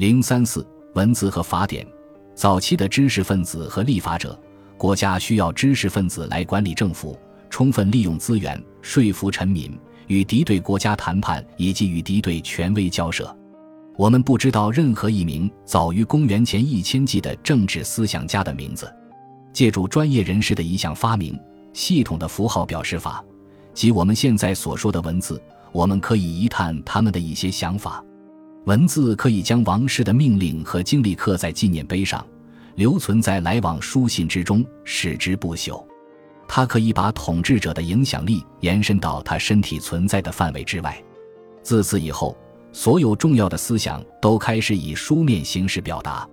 [0.00, 1.86] 零三四文字和法典，
[2.34, 4.34] 早期的知识分子和立法者，
[4.78, 7.18] 国家需要知识分子来管理政府，
[7.50, 13.36] 充分利用资源，说服臣民，与敌对国家谈判，以及与敌对权威交涉。
[13.94, 18.90] 我们不知道任何一名早于公元前一千纪的政治思想家的名字。
[19.52, 21.38] 借助专业人士的一项发明——
[21.74, 23.22] 系统的符号表示法，
[23.74, 25.38] 即我们现在所说的文字，
[25.72, 28.02] 我们可以一探他们的一些想法。
[28.64, 32.24] 文字可以将王室的命令和经历刻在纪念碑上，
[32.74, 35.82] 留存在来往书信之中，使之不朽。
[36.46, 41.02] 它可以把统治者的影响力延伸到他身体存在的范围之外。
[41.62, 42.36] 自此以后，
[42.72, 46.28] 所有重要的思想都开始以书面形式表达。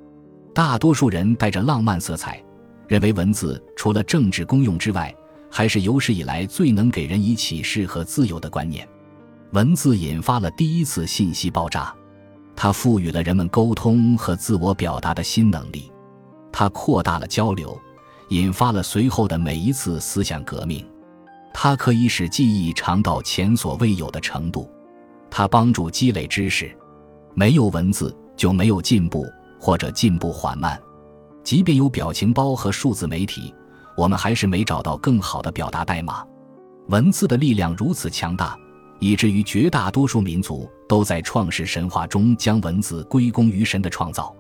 [0.54, 2.44] 大多数人带着浪漫色彩，
[2.88, 5.16] 认为文字除了政治功用之外，
[5.50, 8.88] 还是有史以来最能给人以启示和自由的观念。
[9.52, 11.96] 文字引发了第一次信息爆炸。
[12.60, 15.92] 它赋予了人们沟通和自我表达的新能力，
[16.52, 17.80] 它扩大了交流，
[18.30, 20.84] 引发了随后的每一次思想革命。
[21.54, 24.68] 它可以使记忆长到前所未有的程度，
[25.30, 26.76] 它帮助积累知识。
[27.36, 29.24] 没有文字就没有进步，
[29.60, 30.82] 或者进步缓慢。
[31.44, 33.54] 即便有表情包和数字媒体，
[33.96, 36.26] 我们还是没找到更好的表达代码。
[36.88, 38.58] 文字的力量如此强大。
[39.00, 44.36] 以至于绝大多数民族都在创世神话中将文字归功于神的创造。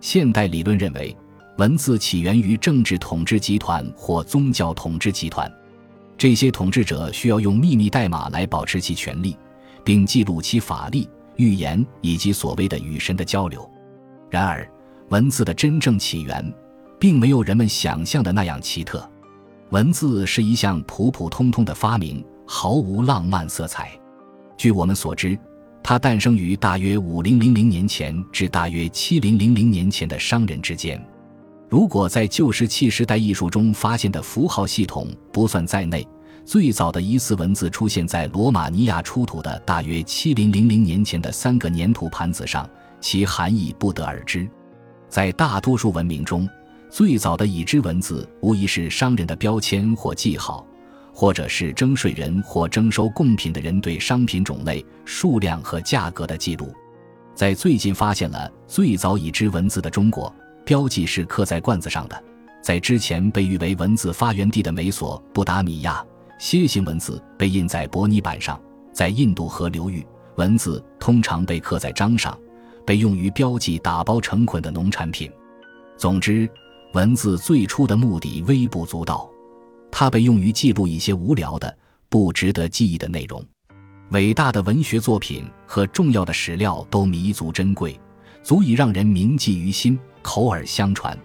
[0.00, 1.16] 现代理论认为，
[1.56, 5.50] 文字起源于政治统治集团或宗教统治集团，
[6.18, 9.36] 这些统治者需要用秘密代码来保持其权力，
[9.82, 13.68] 并记录其法力、预言以及所谓的与神的交流。
[14.28, 14.68] 然而，
[15.08, 16.52] 文字的真正起源，
[16.98, 19.08] 并没有人们想象的那样奇特。
[19.70, 22.24] 文字是一项普普通通的发明。
[22.46, 23.90] 毫无浪漫色彩。
[24.56, 25.38] 据我们所知，
[25.82, 31.04] 它诞生于大约五零零零年前至大约七零零零年前的商人之间。
[31.68, 36.06] 如果在旧石器时代艺术中发现的符号系统不算在内，
[36.44, 42.68] 最早的疑似文字出现在罗马尼亚出土的大约七零零零年前的三个粘土盘子上，
[43.00, 44.48] 其含义不得而知。
[45.08, 46.48] 在大多数文明中，
[46.90, 50.64] 最早的已知文字无疑是商人的标签或记号。
[51.14, 56.74] 或者是征税人或征收贡品的人对商品种类、数量和价格的记录。
[57.34, 62.24] 在最近发现了最早已知文字的中国，标记是刻在罐子上的。
[62.60, 66.04] 在之前被誉为文字发源地的美索不达米亚，
[66.40, 68.60] 楔形文字被印在薄泥板上。
[68.92, 72.38] 在印度河流域，文字通常被刻在章上，
[72.86, 75.30] 被用于标记打包成捆的农产品。
[75.96, 76.48] 总之，
[76.92, 79.28] 文字最初的目的微不足道。
[79.96, 81.78] 它被用于记录一些无聊的、
[82.08, 83.40] 不值得记忆的内容。
[84.10, 87.96] 伟大的文学作品和重要的史料都弥足珍贵，
[88.42, 91.16] 足以让人铭记于心、口耳相传。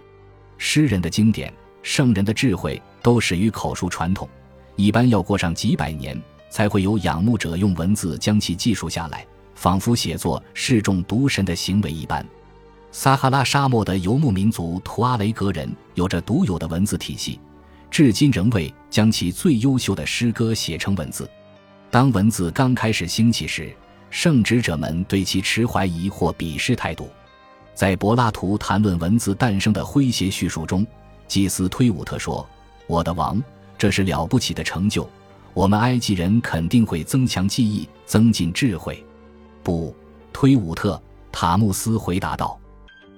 [0.56, 4.28] 诗人的经典、圣人的智慧都始于口述传统，
[4.76, 6.16] 一般要过上几百年，
[6.48, 9.26] 才会有仰慕者用文字将其记述下来，
[9.56, 12.24] 仿佛写作示众独神的行为一般。
[12.92, 17.40] 撒哈拉沙漠的游牧民族图阿雷格人有着独有的文字体系。
[17.90, 21.28] 至今仍未将其最优秀的诗歌写成文字。
[21.90, 23.74] 当文字刚开始兴起时，
[24.10, 27.10] 圣职者们对其持怀疑或鄙视态度。
[27.74, 30.86] 在柏拉图谈论文字诞生的诙谐叙述中，
[31.26, 32.46] 祭司推武特说
[32.86, 33.42] ：“我的王，
[33.76, 35.08] 这是了不起的成就。
[35.52, 39.04] 我们埃及人肯定会增强记忆，增进智慧。”
[39.64, 39.94] 不，
[40.32, 41.00] 推武特，
[41.32, 42.58] 塔木斯回答道：“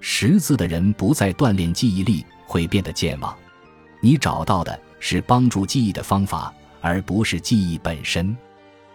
[0.00, 3.36] 识字的人不再锻炼记忆力，会变得健忘。”
[4.04, 8.36] 你找到的是帮助记忆的方法，而不是记忆本身。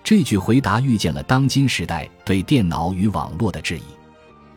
[0.04, 3.84] 这句回答预见了当今时代对电脑与网络的质疑。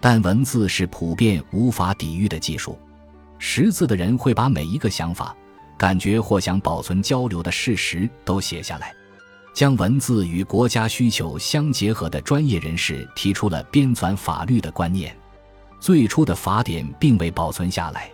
[0.01, 2.77] 但文字是普遍无法抵御的技术。
[3.39, 5.37] 识字的人会把每一个想法、
[5.79, 8.93] 感觉或想保存交流的事实都写下来。
[9.55, 15.17] 将文字与国家需求相结合的专业人士提出了编纂法律的观念。
[15.79, 18.11] 最初的法典并未保存下来。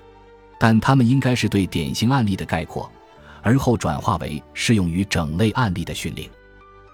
[0.58, 2.90] 但他们应该是对典型案例的概括，
[3.42, 6.28] 而后转化为适用于整类案例的训令。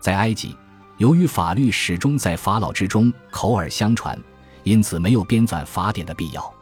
[0.01, 0.57] 在埃及，
[0.99, 4.19] 由于法律始终在法老之中口耳相传，
[4.65, 6.53] 因此没有编纂法典的必要。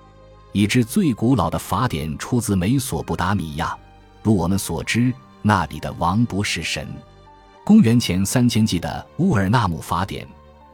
[0.53, 3.77] 已知最古老的法典出自美索不达米亚，
[4.23, 5.13] 如我们所知，
[5.43, 6.87] 那里的王不是神。
[7.65, 10.27] 公元前三千纪的乌尔纳姆法典，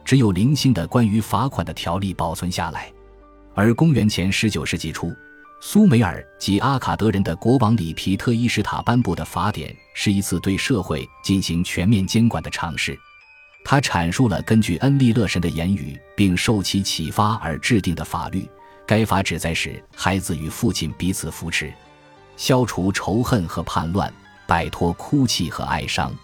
[0.03, 2.91] 只有零星的关于罚款的条例保存下来，
[3.53, 5.13] 而公元前十九世纪初。
[5.59, 12.97] 苏美尔及阿卡德人的国王里皮特伊什塔颁布的法典是一次对社会进行全面监管的尝试。
[13.65, 18.47] 他阐述了根据恩利勒神的言语并受其启发而制定的法律。
[18.85, 21.73] 该法旨在使孩子与父亲彼此扶持，
[22.37, 24.13] 消除仇恨和叛乱，
[24.45, 26.15] 摆脱哭泣和哀伤，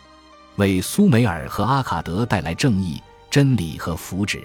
[0.56, 4.41] 为苏美尔和阿卡德带来正义、真理和福祉。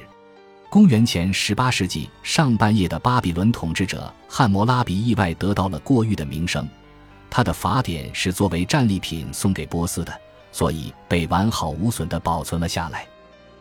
[0.71, 6.69] 公元前十八世纪上半叶的巴比伦统治者汉谟拉比意外得到了过誉的名声，
[7.31, 10.13] 他的法典是作为战利品送给波斯的。
[10.51, 13.07] 所以被完好无损地保存了下来。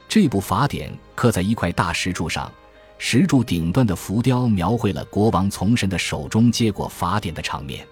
[0.07, 2.51] 这部法典刻在一块大石柱上，
[2.97, 7.85] 石柱顶端的浮雕描绘了国王从神的手中接过法典的场面。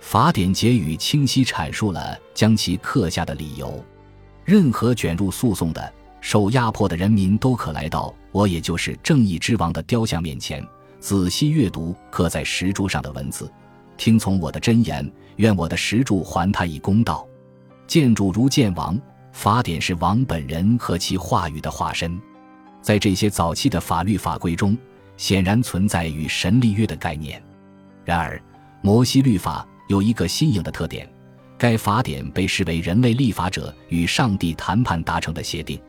[0.00, 3.84] 法典结语清晰阐述了将其刻下的理由：
[4.44, 10.64] 任何卷入诉讼的、受压迫的人民都可来到我也就是正义之王的雕像面前，
[11.00, 13.50] 仔细阅读刻在石柱上的文字，
[13.96, 17.26] 听从我的真言，愿我的石柱还他以公道。
[17.86, 19.00] 建筑如建王，
[19.32, 22.20] 法典是王本人和其话语的化身。
[22.82, 24.76] 在这些早期的法律法规中，
[25.16, 27.42] 显然存在与神立约的概念。
[28.04, 28.40] 然而，
[28.82, 31.10] 摩西律法有一个新颖的特点：
[31.56, 35.80] 该法典被视为人类立法者与上帝谈判达成的协定。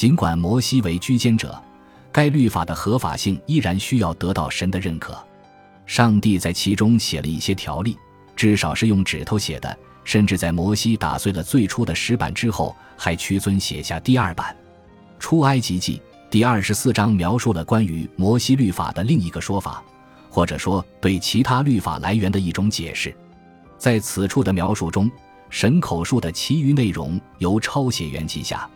[0.00, 1.62] 尽管摩西为居间者，
[2.10, 5.14] 该律法的合法性依然需要得到神的认可。
[5.84, 7.98] 上帝在其中写了一些条例，
[8.34, 9.78] 至少是用指头写的。
[10.02, 14.56] 甚至在摩西打碎了最初的石板之后，还屈尊写下第二版。
[15.18, 16.00] 出埃及记
[16.30, 19.84] 第二十四章描述了关于摩西律法的另一个说法，
[20.30, 23.14] 或者说对其他律法来源的一种解释。
[23.76, 25.10] 在此处的描述中，
[25.50, 28.66] 神口述的其余内容由抄写员记下。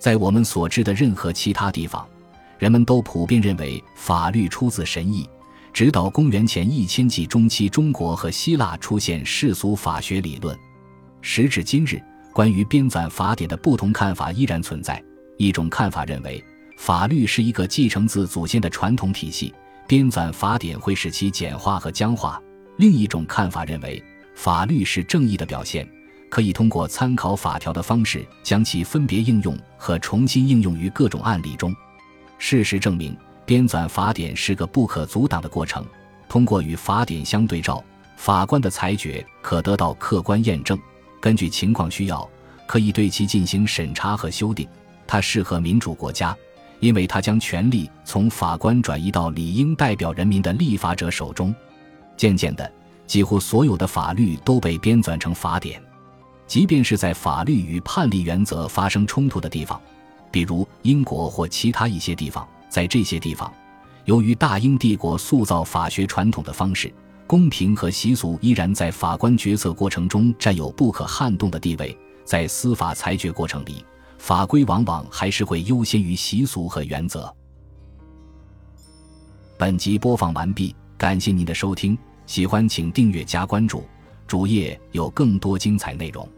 [0.00, 2.08] 在我们所知的任何其他地方，
[2.58, 5.28] 人们都普遍认为法律出自神意。
[5.74, 10.58] 直到公元前一千纪中期，中国和希腊出现世俗法学理论。
[11.20, 12.02] 时至今日，
[12.32, 15.00] 关于编纂法典的不同看法依然存在。
[15.36, 16.42] 一种看法认为，
[16.78, 19.54] 法律是一个继承自祖先的传统体系，
[19.86, 22.40] 编纂法典会使其简化和僵化。
[22.78, 24.02] 另一种看法认为，
[24.34, 25.86] 法律是正义的表现，
[26.30, 31.74] 可以通过参考法条的方式将其分别应用和重新应用于各种案例中。
[32.38, 33.14] 事实证明。
[33.46, 35.84] 编纂法典是个不可阻挡的过程。
[36.28, 37.82] 通过与法典相对照，
[38.16, 40.78] 法官的裁决可得到客观验证。
[41.20, 42.30] 根据情况需要，
[42.64, 44.68] 可以对其进行审查和修订。
[45.04, 46.36] 它适合民主国家，
[46.78, 51.52] 因为它将权力从法官转移到理应代表人民的立法者手中。
[52.16, 52.72] 渐渐的，
[53.04, 55.82] 几乎所有的法律都被编纂成法典，
[56.50, 59.80] 即便是在法律与判例原则发生冲突的地方，
[60.32, 62.44] 比如英国或其他一些地方。
[62.68, 63.52] 在这些地方，
[64.04, 66.92] 由于大英帝国塑造法学传统的方式，
[67.24, 71.96] 公平和习俗依然在法官决策过程中占有不可撼动的地位。
[72.24, 73.84] 在司法裁决过程里，
[74.18, 77.32] 法规往往还是会优先于习俗和原则。
[79.56, 81.96] 本集播放完毕，感谢您的收听，
[82.26, 83.84] 喜欢请订阅加关注，
[84.26, 86.28] 主页有更多精彩内容。